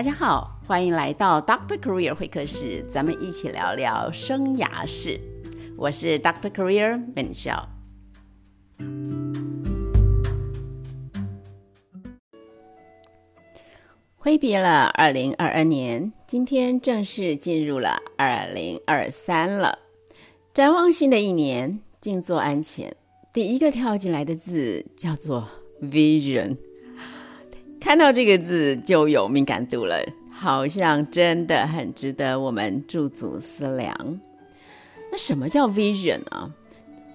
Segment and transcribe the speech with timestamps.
[0.00, 5.20] 大家好，欢迎来到 Doctor Career 会客室，咱们一起聊聊生涯事。
[5.76, 7.68] 我是 Doctor Career 本笑。
[14.16, 19.80] 挥别了二零二二年，今天正式进入了二零二三了。
[20.54, 22.96] 展望新的一年，静坐安前，
[23.34, 25.46] 第一个跳进来的字叫做
[25.82, 26.56] Vision。
[27.80, 29.96] 看到这个字就有敏感度了，
[30.30, 34.20] 好像真的很值得我们驻足思量。
[35.10, 36.50] 那什么叫 vision 啊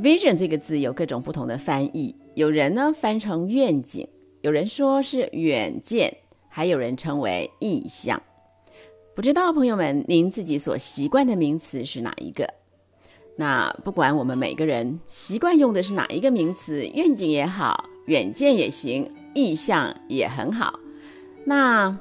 [0.00, 4.06] ？vision 这个字有各种不同的翻译，有人呢翻成愿景，
[4.42, 6.14] 有人说是远见，
[6.48, 8.22] 还有人称为意向。
[9.16, 12.48] 不知道朋友们，您自己所习惯的名词是哪一个？
[13.36, 19.10] 那不管我们每个人习惯用的是哪一个名词，愿景也好，远见也行。
[19.34, 20.78] 意向也很好，
[21.44, 21.96] 那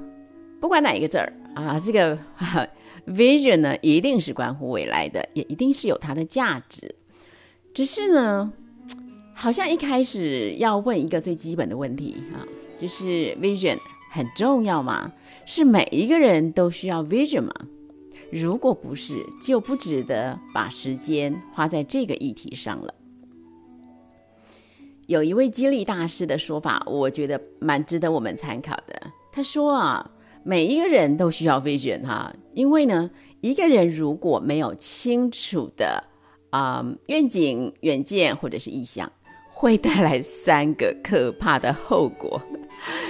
[0.59, 2.17] 不管哪一个字儿啊，这个
[3.07, 6.95] vision 呢，一定是关乎未来的，也一定是有它的价值。
[7.73, 8.51] 只是呢，
[9.33, 12.45] 好像一开始要问一个最基本的问题啊，
[12.77, 13.77] 就是 vision
[14.11, 15.11] 很重要吗？
[15.45, 17.53] 是每一个人都需要 vision 吗？
[18.31, 22.93] 如果不是，就不值得把时间花在这个议题上了。
[25.09, 29.11] 有一位激励大师的说法，我觉得蛮值得我们参考的。
[29.31, 30.07] 他说啊，
[30.43, 33.09] 每一个人都需要 vision 哈，因为呢，
[33.41, 36.03] 一个人如果没有清楚的
[36.51, 39.11] 啊愿景、远见或者是意向，
[39.49, 42.39] 会带来三个可怕的后果。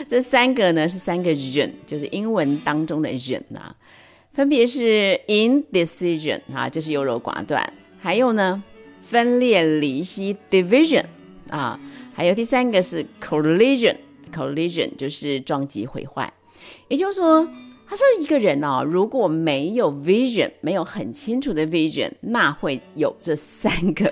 [0.08, 3.75] 这三个呢是三个人，就是英文当中的人啊，
[4.31, 7.61] 分别是 indecision 啊，就是优柔寡断；
[8.00, 8.64] 还有呢，
[9.02, 11.03] 分裂离析 division
[11.50, 11.77] 啊。
[12.19, 16.33] 还有第三个是 collision，collision 就是撞击毁坏。
[16.89, 17.47] 也就是说，
[17.87, 24.11] 他说一个人哦，如果没有 vision，没有很清楚的 vision，那会有这三个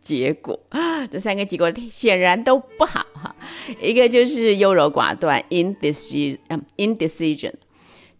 [0.00, 0.58] 结果。
[1.12, 3.32] 这三个结果显然都不好哈。
[3.80, 7.52] 一个就是优柔寡断，indecision，indecision。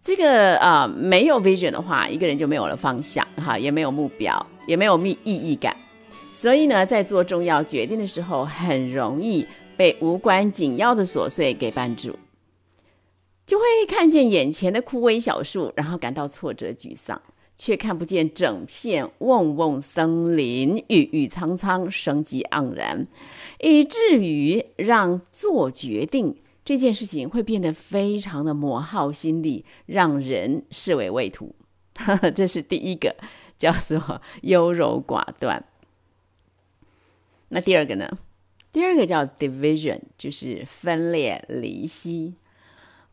[0.00, 5.76] 这个啊，没有 vision 的话，一个人就没有了方向哈，也没有目标，也没有意意义感。
[6.40, 9.44] 所以呢，在做重要决定的时候，很容易
[9.76, 12.14] 被无关紧要的琐碎给绊住，
[13.44, 17.20] 就会看见眼前的枯萎小树，然后感到挫折沮丧，
[17.56, 23.08] 却看不见整片嗡嗡森林郁郁苍苍、生机盎然，
[23.58, 31.52] 以至于让做决定这件事情会变得非常的磨耗心力，让人视为畏途。
[32.32, 33.16] 这是第一个，
[33.58, 35.64] 叫做 优柔寡断。
[37.48, 38.08] 那第二个呢？
[38.70, 42.34] 第二个叫 division，就是分裂离析。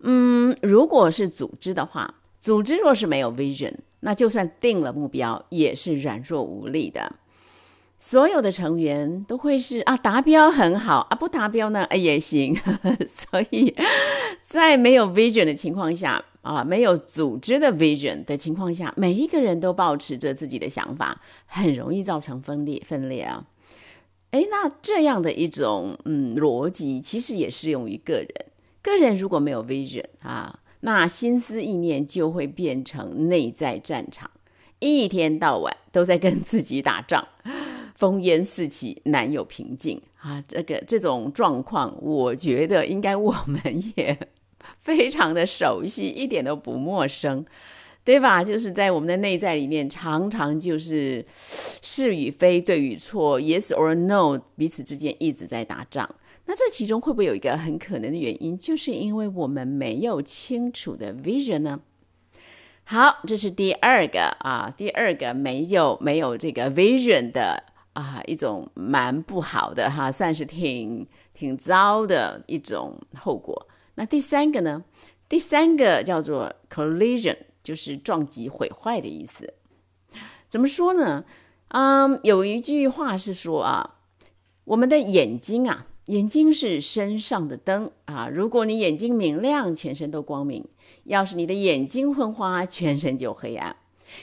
[0.01, 7.16] 嗯，如果是组织的话，组织若是没有 vision，那就算定了目标，也是软弱无力的。
[7.97, 12.53] 所有的成员都会是啊，达标很好啊，不达标呢，哎也行。
[13.07, 13.74] 所以
[14.44, 23.44] 在没有 vision 的情况下啊，没有组织的 vision 的情况下，每一个人都保持着自己的想法，很容易造成分裂，分裂啊。
[24.31, 28.30] 哎，那这样的一种嗯逻辑，其实也适用于个人。
[28.81, 34.30] 个人如果没有 vision 啊，那心思意念就会变成内在战场，
[34.80, 37.28] 一天到晚都在跟自己打仗，
[37.97, 40.44] 烽烟四起，难有平静啊。
[40.47, 43.59] 这个这种状况，我觉得应该我们
[43.96, 44.19] 也
[44.78, 47.46] 非常的熟悉，一点都不陌生。
[48.05, 48.43] 对吧？
[48.43, 51.25] 就是在我们的内在里面，常常就是
[51.81, 56.07] 是与非、对与错、yes or no，彼此之间一直在打仗。
[56.45, 61.79] 那这其中会不会有一个很可能的原因，就是因为我们没有清楚的 vision 呢？
[62.83, 67.63] 好，这是第二个啊，第二个没有没有这个 vision 的
[67.94, 73.68] 啊一种蛮不好的哈，算是挺挺糟的一种后果。
[73.95, 74.83] 那第三个呢？
[75.27, 77.38] 第三个叫做 collision。
[77.65, 79.56] 就是撞击毁坏的意思，
[80.47, 81.25] 怎么说呢？
[81.69, 83.95] 嗯，有一句话是说啊，
[84.65, 88.29] 我们的眼睛啊，眼睛是身上的灯啊。
[88.29, 90.62] 如果你眼睛明亮，全身都光明；
[91.06, 93.75] 要是你的眼睛昏花，全身就黑暗。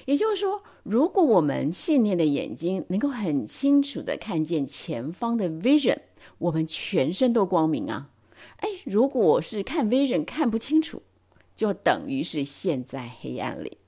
[0.05, 5.99] 也就是说，如果我们信念的眼睛能够很清楚的看见前方的 vision，
[6.39, 8.09] 我们全身都光明啊。
[8.59, 11.03] 哎，如果是看 vision 看不清楚。
[11.63, 13.79] 就等于是陷在黑暗里，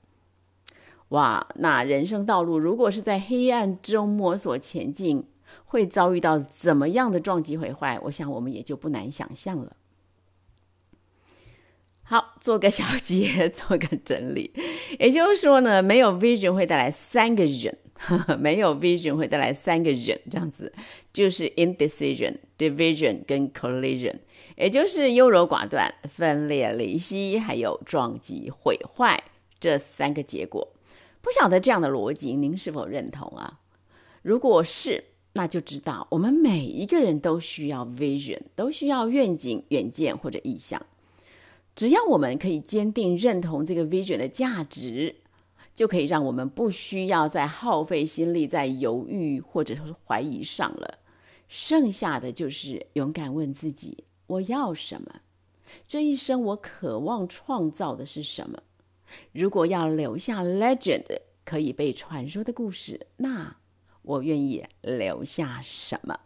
[1.09, 1.45] 哇！
[1.55, 5.25] 那人生道路如果是在黑暗中摸索前进，
[5.65, 7.99] 会遭遇到怎么样的撞击毁坏？
[8.03, 9.75] 我想我们也就不难想象了。
[12.03, 14.53] 好，做个小结， 做个整理。
[14.97, 17.77] 也就是说呢，没有 vision 会带来三个人，
[18.39, 20.71] 没有 vision 会带来三个人，这样子
[21.13, 24.15] 就是 indecision、division 跟 collision，
[24.57, 29.23] 也就是优柔寡断、分裂离析，还有撞击毁坏
[29.59, 30.67] 这三个结果。
[31.21, 33.59] 不晓得这样的逻辑您是否认同啊？
[34.21, 35.03] 如果是，
[35.33, 40.85] 那就知道我们每一个人都需要 vision，都需要愿景、远见或者意向。
[41.75, 45.15] 只要我们可以坚定认同这个 vision 的价值，
[45.75, 50.99] 就可以让我们不需要再耗费心力在犹豫或者是怀疑上了。
[51.47, 55.21] 剩下的就是勇敢问自己：我要什么？
[55.87, 58.63] 这一生我渴望创造的是什么？
[59.31, 61.03] 如果要留下 legend
[61.43, 63.57] 可以被传说的故事，那
[64.01, 66.19] 我愿意留下什么？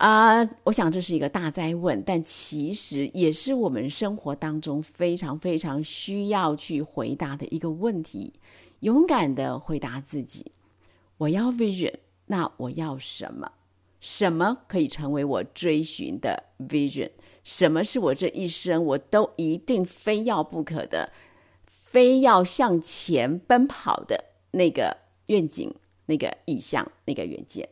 [0.00, 8.32] 啊，我想这是一个大灾问，但其实也是我们生活当中非常非常需要去回答的一个问题。
[8.78, 10.52] 勇敢的回答自己：
[11.18, 11.92] 我要 vision，
[12.24, 13.52] 那我要什么？
[14.00, 17.10] 什么可以成为我追寻的 vision？
[17.44, 21.12] 什么是我这一生我都一定非要不可的、
[21.66, 25.74] 非要向前奔跑的那个愿景、
[26.06, 27.68] 那个意向、那个远见？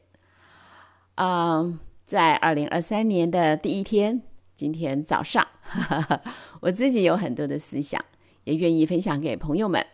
[1.14, 1.80] 啊。
[2.08, 4.22] 在二零二三年的第一天，
[4.54, 5.46] 今天早上，
[6.60, 8.02] 我自己有很多的思想，
[8.44, 9.84] 也愿意分享给朋友们。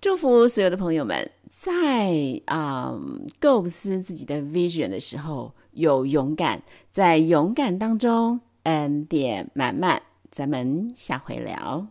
[0.00, 2.98] 祝福所有的朋友们，在啊
[3.38, 10.00] 构思自己的 vision 的时候，有勇敢，在勇敢当中恩典满满。
[10.30, 11.86] 咱们下回聊。